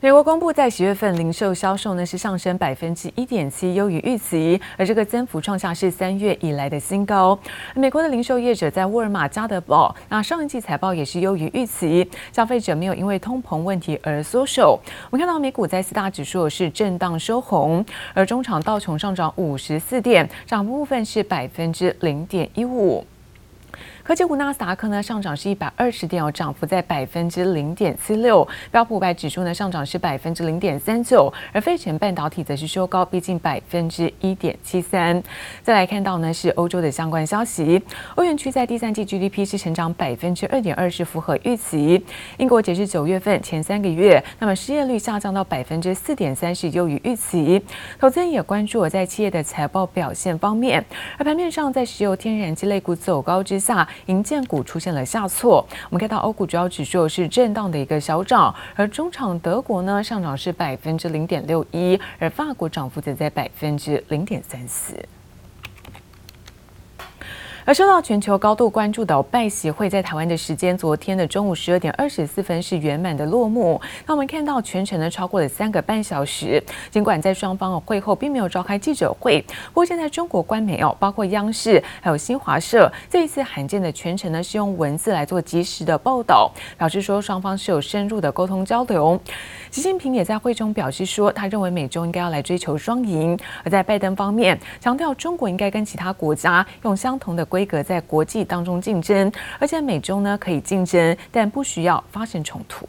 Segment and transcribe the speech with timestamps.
[0.00, 7.36] 美国公布在十月份零售销售呢是上升百分之一点七，优于预期，而这个增幅创下是三月以来的新高。
[7.74, 14.78] 美国的零售业者在沃尔玛、家得宝，那上一季财报也是优于预期，消费者没有因为通膨问题而缩手。
[15.10, 17.84] 我们看到美股在四大指数是震荡收红，
[18.14, 23.04] 而中场道琼上涨五十四点，涨幅部分是百分之零点一五。
[24.08, 28.48] 科技股纳斯达克呢上涨是一百二十点，哦，涨幅在百分之零点七六。
[28.70, 35.22] 标普五百指数呢上涨是百分之零点三九，而费城半导体则是收高，逼近百分之一点七三。
[35.62, 37.82] 再来看到呢是欧洲的相关消息，
[38.14, 42.02] 欧元区在第三季 GDP 是成长百分之二点二，是符合预期。
[42.38, 47.62] 英国截至九月份前三个月，那么失业率下降到百分之四点三，是优于预期。
[48.00, 50.82] 投资人也关注我在企业的财报表现方面，
[51.18, 53.86] 而盘面上在石油、天然气类股走高之下。
[54.06, 64.94] 银建股出现了下挫，我们看到欧股主要指数是震荡的一个小涨，而中场德国呢上涨是百分之零点六一，而法国涨幅则在百分之零点三四。
[67.68, 73.78] 而受到全球高度关注的拜习会在台湾的时间，昨天的中午十二点二十四分是圆满的落幕。
[74.06, 89.20] 那我们看到全程呢超过了三个半小时，尽管在双方的会后并没有召开记者会，不过现在中国官媒哦，包括央视还有新华社，这一次罕见的全程呢是用文字来做及时的报道，表示说双方是有深入的沟通交流。
[89.70, 93.38] 习近平也在会中表示说，他认为美中应该要来追求双赢。
[93.62, 97.57] 而在拜登方面，强调中国应该跟其他国家用相同的规。
[97.58, 102.88] 规格在国际当中竞争，而且美中呢可以竞争，但不需要发生冲突。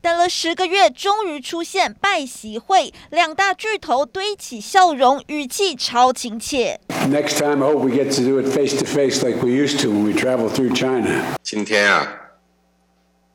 [0.00, 6.78] 等了十个月，终于出现拜习会，两大巨头堆起笑容，语气超亲切。
[7.08, 9.88] Next time, I hope we get to do it face to face like we used to
[9.88, 11.36] when we travel through China.
[11.42, 12.06] 今天啊，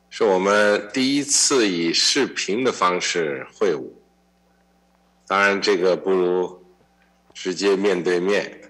[0.09, 3.83] 是我们第一次以视频的方式会晤，
[5.27, 6.63] 当然这个不如
[7.33, 8.61] 直接面对面。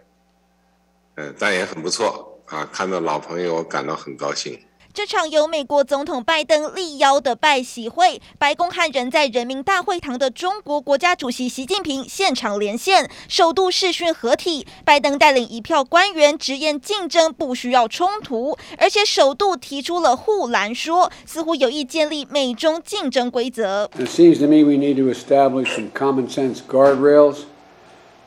[1.16, 2.68] 嗯，但也很不错啊！
[2.72, 4.60] 看到老朋友，我感到很高兴。
[4.96, 14.68] 这场由美国总统拜登力邀的拜习会，白宫和人在人民大会堂的中国国家主席习近平现场连线，首度视讯合体。
[14.86, 23.90] 拜登带领一票官员直言竞争不需要冲突，而且首度提出了护栏说，似乎有意建立美中竞争规则。
[23.98, 27.38] It seems to me we need to establish some common sense guardrails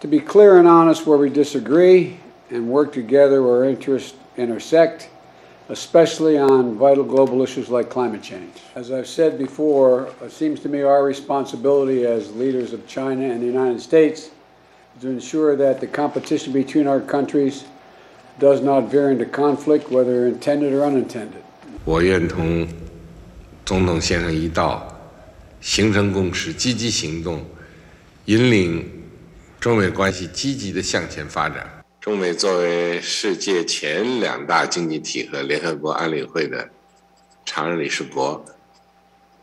[0.00, 2.15] to be clear and honest where we disagree.
[2.50, 5.09] and work together where interests intersect,
[5.69, 8.53] especially on vital global issues like climate change.
[8.75, 13.42] As I've said before, it seems to me our responsibility as leaders of China and
[13.42, 14.31] the United States
[15.00, 17.64] to ensure that the competition between our countries
[18.40, 21.42] does not veer into conflict, whether intended or unintended.
[21.86, 22.68] 我愿同
[23.66, 24.88] 总统先生一道，
[25.62, 27.46] 形成共识，积极行动，
[28.25, 28.86] 引领
[29.59, 31.75] 中美关系积极地向前发展。
[32.06, 36.71] 中美作为世界前两大经济体和联合国安理会的
[37.44, 38.44] 常任理事国，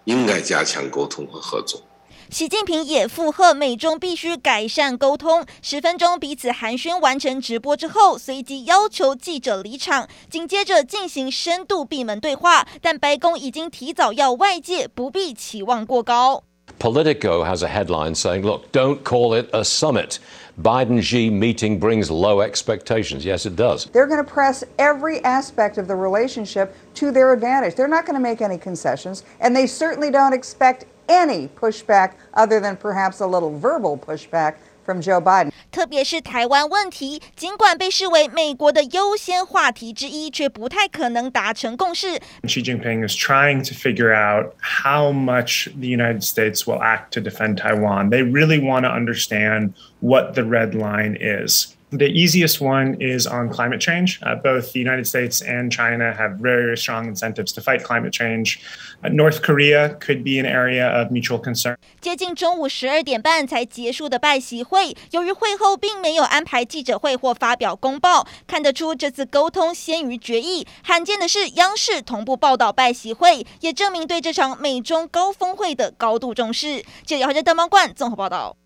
[0.05, 1.81] 应该加强沟通和合作。
[2.29, 5.45] 习近平也附和美中必须改善沟通。
[5.61, 12.65] 十分钟彼此寒暄完成直播之后，随即要求记者离场，紧接着进行深度闭门对话。
[12.81, 16.45] 但白宫已经提早要外界不必期望过高。
[16.79, 20.15] Politico has a headline saying, "Look, don't call it a summit."
[20.61, 23.25] Biden Xi meeting brings low expectations.
[23.25, 23.85] Yes, it does.
[23.85, 27.73] They're going to press every aspect of the relationship to their advantage.
[27.73, 32.59] They're not going to make any concessions, and they certainly don't expect any pushback other
[32.59, 35.50] than perhaps a little verbal pushback from Joe Biden.
[35.70, 42.18] 特别是台湾问题，尽管被视为美国的优先话题之一，却不太可能达成共识。
[42.42, 47.58] Xi Jinping is trying to figure out how much the United States will act to defend
[47.58, 48.10] Taiwan.
[48.10, 51.74] They really want to understand what the red line is.
[51.95, 54.19] The easiest one is on climate change.
[54.41, 58.57] Both the United States and China have very, very strong incentives to fight climate change.
[59.03, 61.75] North Korea could be an area of mutual concern.
[62.01, 70.65] 接近中午十二点半才结束的拜习会，由于会后并没有安排记者会或发表公报，看得出这次沟通先于决议。
[70.81, 76.83] 罕见的是，央视同步报道拜习会，也证明对这场美中高峰会的高度重视。
[77.05, 78.57] 记者姚哲德、邓邦冠综合报道。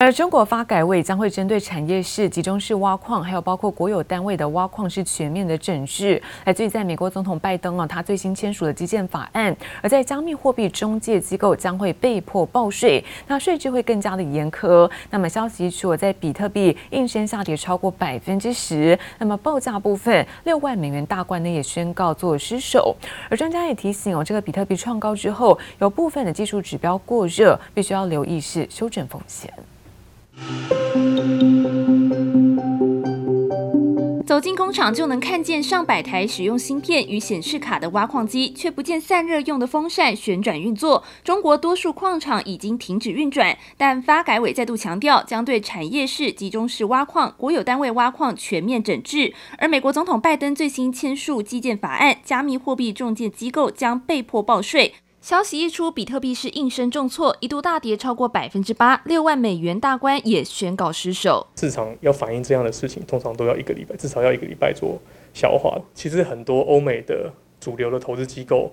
[0.00, 6.20] 而中国发改委将会针对产业式、集中式挖矿，还有包括国有单位的挖矿是全面的整治。
[6.46, 14.90] 来自于在美国总统拜登啊，他最新签署的基建法案，而在加密货币中介机构将会被迫报税，那税制会更加的严苛。
[15.10, 22.96] 那么消息一出，在比特币应声下跌超过百分之十，那么报价部分六万美元大关呢也宣告做失守。
[23.28, 29.52] 而专家也提醒哦，这个比特币创高之后，有部分的技术指标过热，必须要留意是修正风险。
[34.26, 41.02] 走进工厂就能看见上百台使用芯片与显示卡的挖矿机，却不见散热用的风扇旋转运作。
[41.24, 49.34] 中国多数矿场已经停止运转，但发改委再度强调，将对产业式、集中式挖矿、国有单位挖矿全面整治。
[49.58, 54.94] 而美国总统拜登最新签署基建法案，加密货币中介机构将被迫报税。
[55.20, 61.46] 消息一出，比特币是应声重挫，一度大跌超过百分之八，六万美元大关也宣告失守。
[61.56, 64.98] 市场要反映这样的事情，通常都要一个礼拜，至少要一个礼拜做
[65.34, 65.78] 消化。
[65.94, 68.72] 其实很多欧美的主流的投资机构，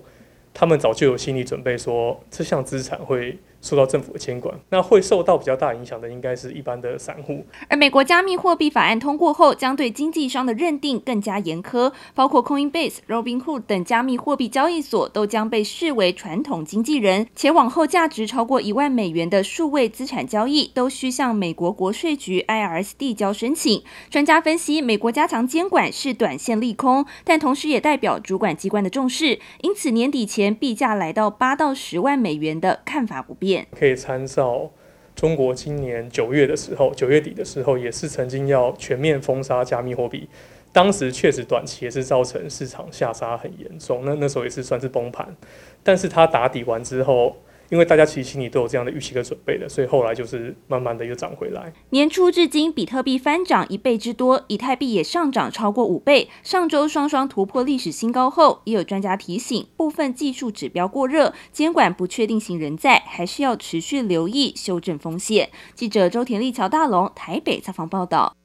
[0.54, 3.38] 他们早就有心理准备说，这项资产会。
[3.60, 7.44] 受到政府的监管，那会受到比较大影响的，应该是一般的散户。
[7.68, 23.82] 而美国加密货币法案通过后，将对经纪商的认定更加严苛，包括 Coinbase、Robinhood 等加密货币交易所都将被视为传统经纪人，且往后价值超过一万美元的数位资产交易，都需向美国国税局 IRS 递交申请。
[24.08, 33.47] 专家分析，美国加强监管是短线利空，但同时也代表主管机关的重视，因此年底前币价来到八到十万美元的看法不变。
[33.78, 34.70] 可以参照
[35.14, 40.28] 中国今年九月的时候，九月底的时候也是曾经要全面封杀加密货币，
[40.72, 45.36] 当时确实短期也是造成市场下杀很严重，那那时候也是算是崩盘，
[45.82, 47.36] 但是它打底完之后。
[47.70, 51.72] 因为大家其实心里都有这样的预期和准备的，所以后来就是慢慢的又涨回来。
[51.90, 56.28] 年初至今，比特币翻涨一倍之多，以太币也上涨超过五倍。
[56.42, 65.50] 上周双双突破历史新高后，也有专家提醒，部分技术指标过热，监管不确定性仍在，还是要持续留意修正风险。
[65.74, 68.37] 记者周田立、乔大龙台北采访报道。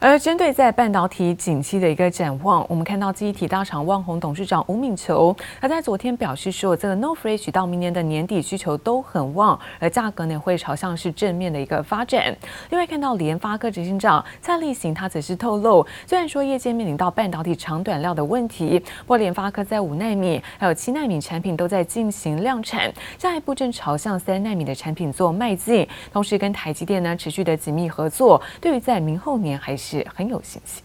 [0.00, 12.36] 而针对在半导体景气的一个展望，我们看到记忆体大厂旺宏董事长吴敏球，他在昨天表示说，这个 no free 到明年的年底需求都很旺，而价格呢会朝向是正面的一个发展。
[12.70, 29.87] 另外看到联发科执行长蔡立行，他则是透露，虽然说业界面临到半导体长短料的问题，不过联发科在五纳米还有七纳米产品都在进行量产，下一步正朝向三纳米的产品做迈进，同时跟台积电呢持续的紧密合作，对于在明后年还是。
[29.88, 30.82] 是很有信心。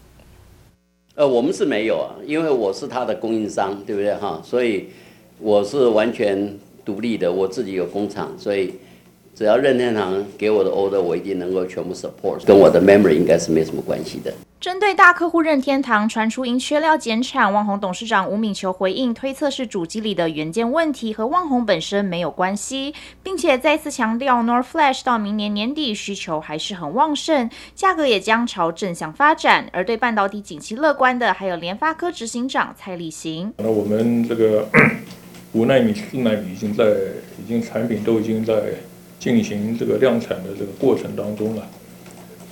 [1.14, 4.40] 呃，我们是没有啊，因为我是他的供应商，对不对哈？
[4.42, 4.88] 所以
[5.38, 8.72] 我是完全独立的，我自己有工厂，所以
[9.34, 14.32] 只要任天堂给我的 order，我一定能够全部 support，跟我的 memory 应该是没什么关系的。
[14.60, 29.68] 针对大客户任天堂传出因缺料减产，旺宏董事长吴敏球回应推测是主机里的元件问题，和旺宏本身没有关系，并且再次强调 NOR Flash 到明年年底需求还是很旺盛，价格也将朝正向发展。
[29.72, 33.52] 而对半导体景气乐观的，还有联发科执行长蔡立行。
[33.58, 34.66] 那我们这个
[35.52, 38.54] 五奈米、四奈米已经在，已经产品都已经在
[39.24, 41.66] 进行这个量产的这个过程当中了。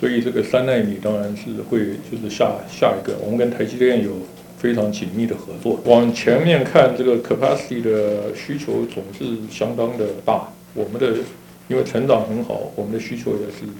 [0.00, 1.80] 所以这个三纳米当然是会
[2.10, 4.12] 就是下下一个，我们跟台积电有
[4.56, 5.78] 非常紧密的合作。
[5.84, 11.18] 往前面看，这个 capacity 的需求总是相当的大，我们的
[11.68, 13.70] 因为成长很好，我们的需求也是。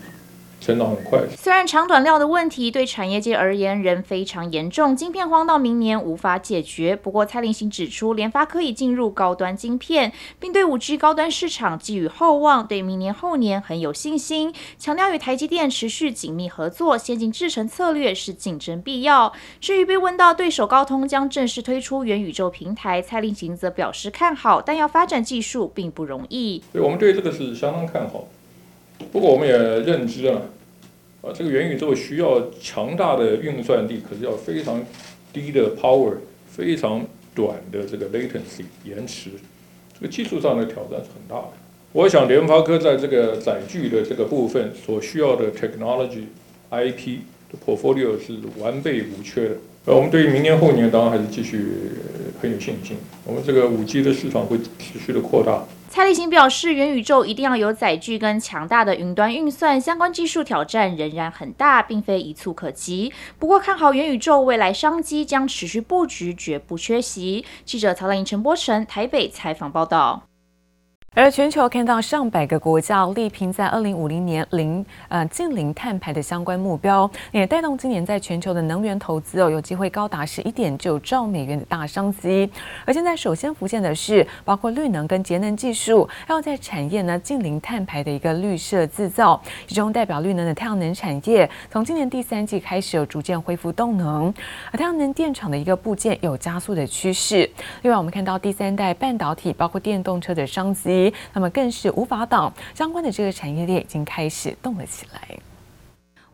[0.63, 1.21] 成长很快。
[1.37, 6.95] 虽然长短料的问题对产业界而言仍非常严重，晶片荒到明年无法解决。
[6.95, 14.55] 不过蔡力行指出，联发科已进入高端晶片，并对五 G 高端市场寄予厚望，对明年后年很有信心。
[14.79, 19.33] 强调与台积电持续紧密合作，先进制程策略是竞争必要。
[19.61, 26.63] 至于被问到对手高通将正式推出元宇宙平台，蔡力行则表示看好，但要发展技术并不容易。
[26.73, 28.25] 对，我们对这个是相当看好。
[29.11, 30.43] 不过我们也认知啊，
[31.23, 34.83] 啊，这个元宇宙需要强大的运算力，可是要非常
[35.33, 36.15] 低的 power，
[36.47, 37.05] 非常
[37.35, 39.31] 短的这个 latency 延迟，
[39.99, 41.49] 这个技术上的挑战是很大的。
[41.93, 46.25] 我想联发科在这个载具的这个部分所需要的 technology
[46.71, 47.19] IP
[47.51, 49.57] 的 portfolio 是完备无缺的。
[49.85, 51.67] 而我们对于明年后年当然还是继续
[52.41, 55.65] 很有信心，我们这个五 G 的市场会持续的扩大。
[55.93, 63.13] 蔡立行表示，元宇宙一定要有载具跟强大的云端运算，相关技术挑战仍然很大，并非一蹴可及。
[63.39, 67.45] 不过，看好元宇宙未来商机将持续布局，绝不缺席。
[67.67, 70.32] 记者曹兰莹、陈波成台北采访报道。
[71.15, 82.51] 而全球看到上百个国家力拼在二零五零年零呃净零碳排的相关目标，也带动今年在全球的能源投资哦，有机会高达十一点九兆美元的大商机。
[82.87, 89.39] 而现在首先浮现的是，包括绿能跟节能技术，还有在产业呢净零碳排的一个绿色制造。
[89.67, 94.33] 其中代表绿能的太阳能产业，从今年第三季开始有逐渐恢复动能，
[94.71, 97.49] 而太阳能电厂的一个部件有加速的趋势。
[97.83, 101.02] 另外，我们看到第三代半导体，包括电动车的商机。
[101.33, 105.39] 那么更是无法挡，相关的这个产业链已经开始动了起来。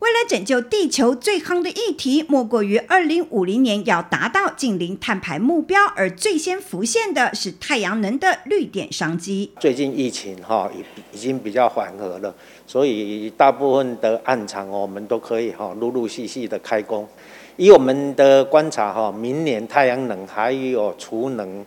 [0.01, 9.53] 为了拯救地球，最夯的议题莫过于二零五零年要达到近零碳排目标，而最先浮现的是太阳能的绿电商机。
[9.59, 12.33] 最近疫情哈已已经比较缓和了，
[12.65, 17.07] 所以大部分的暗场我们都可以哈陆陆续续的开工。
[17.57, 21.67] 以我们的观察哈，明年太阳能还有储能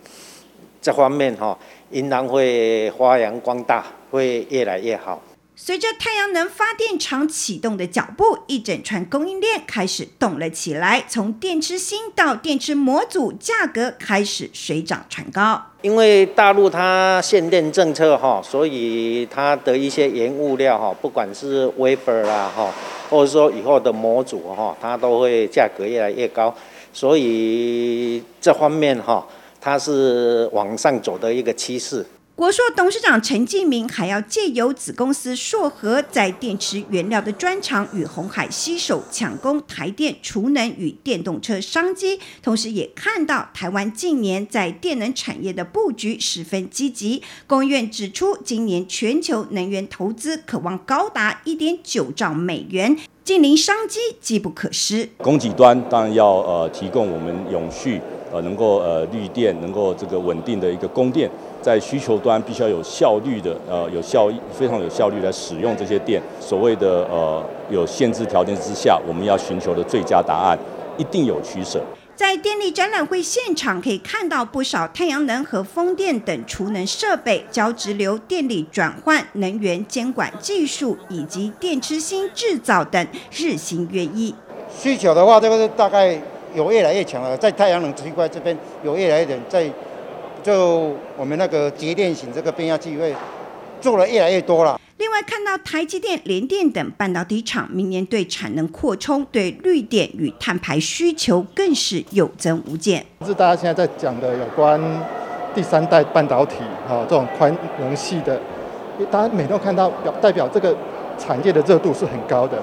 [0.82, 1.58] 这方面哈。
[1.94, 5.22] 应当会发扬光大，会越来越好。
[5.58, 11.04] 随着太阳能发电厂启动的脚步，一整串供应链开始动了起来。
[11.10, 15.62] 从电池芯到电池模组，价格开始水涨船高。
[15.82, 22.74] 因为大陆它限电政策哈，所以它的一些原物料哈，不管是 wafer 啦哈，
[23.10, 26.56] 或者说以后的模组哈，它都会价格越来越高。
[26.94, 29.28] 所以这方面哈。
[29.62, 32.04] 它是往上走的一个趋势。
[32.34, 47.22] 国硕董事长陈继明还要借由子公司硕和在电池原料的专长，与鸿海携手抢攻台电储能与电动车商机，同时也看到台湾近年在电能产业的布局十分积极。
[47.46, 55.08] 工院指出，今年全球能源投资可望高达一点九兆美元，净零商机机不可失。
[55.18, 58.02] 供给端当然要呃提供我们永续。
[58.32, 61.30] 呃，能够呃绿电，能够这个稳定的一个供电，
[61.62, 66.22] 在需求端必须要有效率的，呃，有效益非常有效率来使用这些电。
[66.40, 70.58] 所谓的呃有限制条件之下，我们要寻求的最佳答案，
[70.98, 71.82] 一定有取舍。
[72.16, 84.36] 在电力展览会现场，可以看到不少太阳能和风电等储能设备、交直流电力转换、能源监管技术以及电池芯制造等日新月异。
[84.70, 86.22] 需求的话，这个是大概。
[86.54, 89.70] 有越来越强了，在太阳能这一块这边有越来越点，在
[90.44, 93.14] 就我们那个节电型这个变压器会
[93.80, 94.80] 做了越来越多了。
[94.98, 103.04] 另外，看到台积电、联电等半导体厂明年对产能扩充、对绿电与碳排需求更是有增无减。
[103.26, 104.80] 是大家现在在讲的有关
[105.56, 108.40] 第三代半导体啊，这种宽容系的，
[109.10, 110.76] 大家每都看到表代表这个
[111.18, 112.62] 产业的热度是很高的。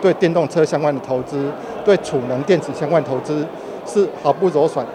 [0.00, 1.50] 对电动车相关的投资，
[1.84, 3.46] 对储能电池相关投资
[3.86, 4.86] 是毫不手软。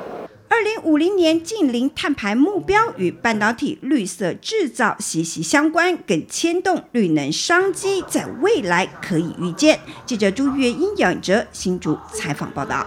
[0.47, 9.79] 二零五零年近零碳排目标与半导体绿色制造息息相关，更牵动绿能商机在未来可以预见。
[10.05, 12.85] 记者朱月英、杨哲新竹采访报道。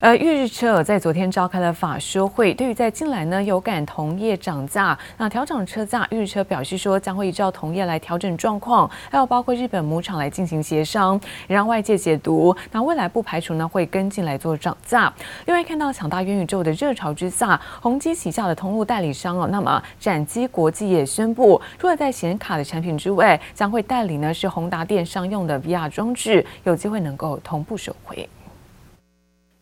[0.00, 15.12] 呃，裕日车在昨天召开了法说会，对于在近来呢有感同业涨价，那调整车价，裕日车表示说将会依照同业来调整状况，还有包括日本母厂来进行协商，也让外界解读，那未来不排除呢会跟进来做涨价。
[15.46, 28.28] 另外看到强大元宇宙的热潮之下，宏基旗下的通路代理商哦，那么展机国际也宣布，除了在显卡的产品之外，将会代理呢是宏达电商用的 VR 装置，有机会能够同步收回。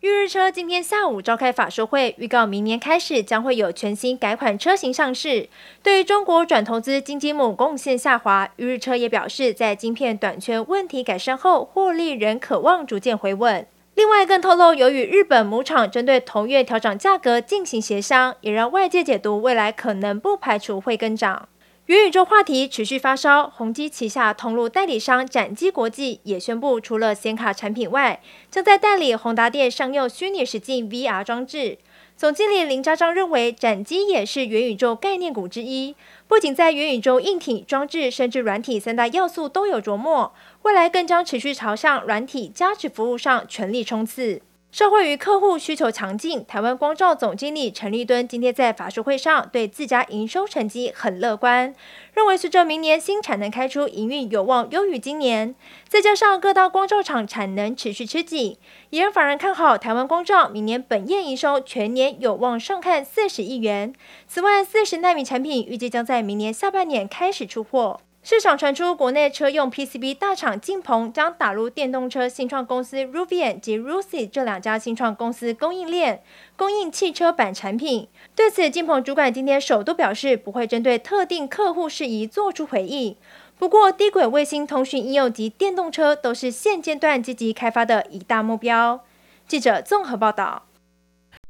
[0.07, 5.49] 裕日车今天下午召开法说会，预告明年开始将会有全新改款车型上市。
[5.83, 13.67] 对于中国转投资金鸡母贡献下滑，裕日车也表示，在晶片短缺问题改善后，获利仍可望逐渐回稳。
[13.97, 21.49] 另外，更透露，由于日本母厂针对同月调涨价格进行协商，也让外界解读未来可能不排除会跟涨。
[21.87, 31.79] 元宇宙话题持续发烧，宏碁旗下通路代理商展机国际也宣布，除了显卡产品外，正在代理宏达电商用虚拟实境 VR 装置。
[32.17, 35.95] 总经理林家章认为，展机也是元宇宙概念股之一，
[36.27, 44.43] 不仅在元宇宙硬体装置，甚至软体三大要素都有琢磨，未来更将持续朝向软体加持服务上全力冲刺。
[44.77, 51.75] 受惠于客户需求强劲，台湾光罩总经理陈立敦今天在法说会上对自家营收成绩很乐观，
[52.13, 55.55] 认为随着明年新产能开出，营运有望优于今年。
[55.89, 58.59] 再加上各大光罩厂产能持续吃紧，
[58.91, 63.95] 也让法人看好台湾光罩明年本业营收全年有望上看四十亿元。
[64.29, 68.03] 此外，四十纳米产品预计将在明年下半年开始出货。
[68.29, 76.25] 市场传出国内车用 PCB 大厂劲鹏将打入电动车新创公司 Rivian 及 Rusi 这两家新创公司供应链，
[76.57, 78.09] 供应汽车版产品。
[78.35, 83.15] 对此，劲鹏主管今天首度表示，不会针对特定客户事宜做出回应。
[83.61, 89.05] 不过，低轨卫星通讯应用及电动车都是现阶段积极开发的一大目标。
[89.47, 90.65] 记者综合报道。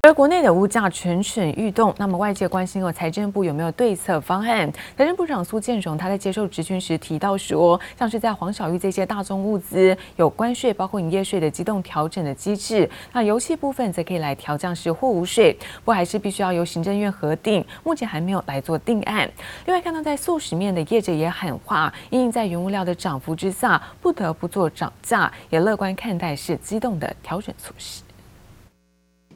[0.07, 4.73] 而国内的物价蠢蠢欲动，那么外界关心哦，财政部有没有对策方案？
[4.97, 19.29] 财政部长苏建荣他在接受质询时提到说，像是在黄小玉这些大宗物资有关税，包括营业税的机动调整的机制，那油气部分则可以来调降是货物税，不过还是必须要由行政院核定，目前还没有来做定案。
[19.65, 28.06] 另外看到在素食面的业者也喊话，因应在原物料的涨幅之下，不得不做涨价，也乐观看待是机动的调整措施。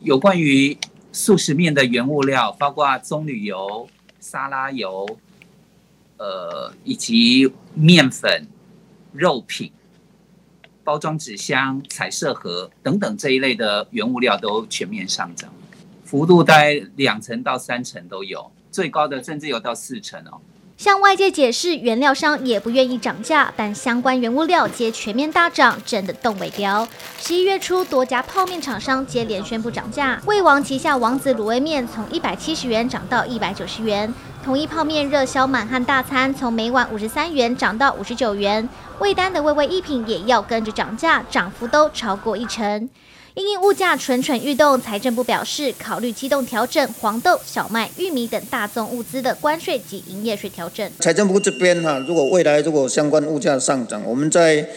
[0.01, 0.77] 有关于
[1.13, 3.87] 速食面的原物料，包括棕榈油、
[4.19, 5.07] 沙拉油，
[6.17, 8.47] 呃，以及面粉、
[9.13, 9.71] 肉品、
[10.83, 15.53] 包装纸箱、彩色盒等等这一类的原物料都全面上涨，
[16.05, 20.41] 幅度大概两成到三成都有，最高的甚至有到四成哦。
[20.81, 26.89] 向外界解释，原料商也不愿意涨价，但相关原物料皆全面大涨，真的动尾标。
[27.19, 38.67] 十一月初，多家泡面厂商接连宣布涨价，味王旗下王子卤味面从一百七十元涨到一百九十元，同一泡面热销满汉大餐从每碗五十三元涨到五十九元，
[39.01, 42.89] 味丹的味味一品也要跟着涨价，涨幅都超过一成。
[43.35, 50.91] 因应物价蠢蠢欲动，财政部表示考虑机动调整黄豆、小麦、玉米等大宗物资的关税及营业税调整。
[50.99, 54.69] 财政部这边哈，如果未来如果相关物价上涨，我们在。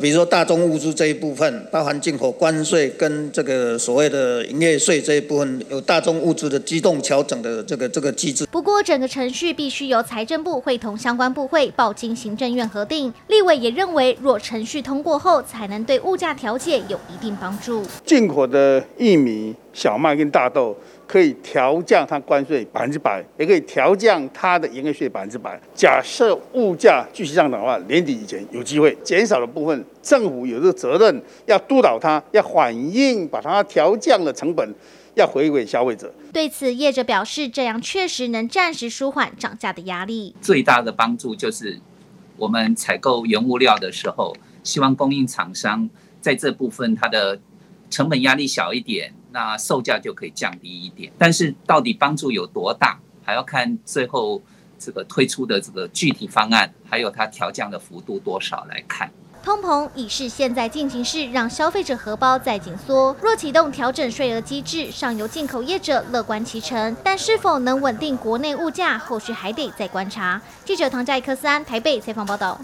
[0.00, 8.44] 比如说大宗物资这一部分，包含进口关税跟这个所谓的营业税这一部分，有大宗物资的机动调整的这个这个机制。
[8.46, 13.14] 不过，整个程序必须由财政部会同相关部会报经行政院核定。
[13.28, 17.84] 立委也认为，若程序通过后，才能对物价调节有一定帮助。
[18.04, 20.74] 进口的玉米、小麦跟大豆。
[21.06, 25.60] 可以调降它关税百分之百，也可以调降它的营业税百分之百。
[25.74, 34.66] 假设物价继续上涨的话，年底以前有机会减少的部分，政府有这个责任要督导它，要反映把它调降的成本
[35.14, 36.10] 要回馈消费者。
[36.32, 40.34] 对此，业者表示，这样确实能暂时舒缓涨价的压力。
[40.40, 41.78] 最大的帮助就是
[42.38, 45.90] 我们采购原物料的时候，希望供应厂商
[46.22, 47.38] 在这部分它的
[47.90, 49.12] 成本压力小一点。
[49.34, 54.40] 那售价就可以降低一点，但是到底帮助有多大，还要看最后
[54.78, 59.10] 这个推出的这个具体方案，还有它调降的幅度多少来看。
[59.42, 63.14] 通膨已是现在进行式，让消费者荷包在紧缩。
[63.20, 70.40] 若启动调整税额机制，上游进口业者乐观其成，但是否能稳定国内物价，后续还得再观察。
[70.64, 72.60] 记者唐佳怡、柯思安台北采访报道。